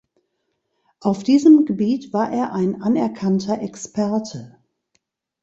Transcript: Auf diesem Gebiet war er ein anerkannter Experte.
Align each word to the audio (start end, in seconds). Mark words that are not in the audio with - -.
Auf 0.99 1.21
diesem 1.23 1.65
Gebiet 1.67 2.11
war 2.11 2.31
er 2.31 2.53
ein 2.53 2.81
anerkannter 2.81 3.61
Experte. 3.61 4.57